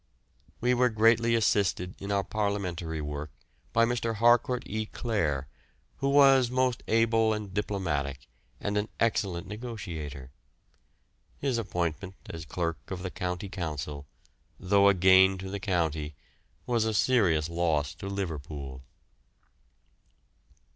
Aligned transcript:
We 0.61 0.73
were 0.73 0.89
greatly 0.89 1.35
assisted 1.35 1.93
in 2.01 2.11
our 2.11 2.23
Parliamentary 2.23 3.01
work 3.01 3.29
by 3.71 3.85
Mr. 3.85 4.15
Harcourt 4.15 4.63
E. 4.65 4.87
Clare, 4.87 5.47
who 5.97 6.09
was 6.09 6.49
most 6.49 6.81
able 6.87 7.33
and 7.33 7.53
diplomatic, 7.53 8.25
and 8.59 8.79
an 8.79 8.89
excellent 8.99 9.45
negotiator. 9.45 10.31
His 11.37 11.59
appointment 11.59 12.15
as 12.27 12.45
Clerk 12.45 12.89
of 12.89 13.03
the 13.03 13.11
County 13.11 13.47
Council, 13.47 14.07
though 14.59 14.89
a 14.89 14.95
gain 14.95 15.37
to 15.37 15.51
the 15.51 15.59
county, 15.59 16.15
was 16.65 16.83
a 16.85 16.95
serious 16.95 17.47
loss 17.47 17.93
to 17.93 18.07
Liverpool. 18.07 18.81